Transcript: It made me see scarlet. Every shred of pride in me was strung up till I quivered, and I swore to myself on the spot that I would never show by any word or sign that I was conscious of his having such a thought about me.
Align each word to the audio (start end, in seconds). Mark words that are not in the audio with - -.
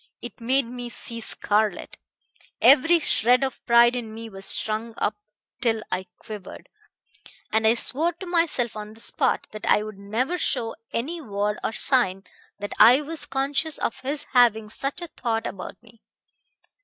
It 0.19 0.41
made 0.41 0.65
me 0.65 0.89
see 0.89 1.19
scarlet. 1.21 1.99
Every 2.59 2.97
shred 2.97 3.43
of 3.43 3.63
pride 3.67 3.95
in 3.95 4.15
me 4.15 4.29
was 4.29 4.47
strung 4.47 4.95
up 4.97 5.15
till 5.61 5.83
I 5.91 6.07
quivered, 6.17 6.69
and 7.51 7.67
I 7.67 7.75
swore 7.75 8.11
to 8.13 8.25
myself 8.25 8.75
on 8.75 8.95
the 8.95 8.99
spot 8.99 9.45
that 9.51 9.67
I 9.67 9.83
would 9.83 9.99
never 9.99 10.39
show 10.39 10.71
by 10.91 10.97
any 10.97 11.21
word 11.21 11.59
or 11.63 11.73
sign 11.73 12.23
that 12.57 12.73
I 12.79 13.01
was 13.01 13.27
conscious 13.27 13.77
of 13.77 13.99
his 13.99 14.23
having 14.33 14.71
such 14.71 15.03
a 15.03 15.07
thought 15.07 15.45
about 15.45 15.75
me. 15.83 16.01